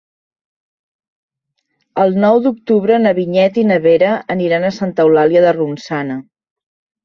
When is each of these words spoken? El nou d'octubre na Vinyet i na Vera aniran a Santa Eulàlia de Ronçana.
El 2.05 2.17
nou 2.23 2.41
d'octubre 2.47 2.99
na 3.05 3.13
Vinyet 3.19 3.61
i 3.65 3.69
na 3.75 3.79
Vera 3.87 4.17
aniran 4.39 4.69
a 4.69 4.75
Santa 4.81 5.09
Eulàlia 5.09 5.49
de 5.49 5.57
Ronçana. 5.63 6.21